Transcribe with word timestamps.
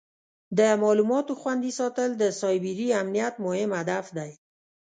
د 0.57 0.59
معلوماتو 0.81 1.33
خوندي 1.41 1.71
ساتل 1.79 2.09
د 2.17 2.23
سایبري 2.39 2.87
امنیت 3.01 3.35
مهم 3.45 3.71
هدف 3.79 4.05
دی. 4.17 4.31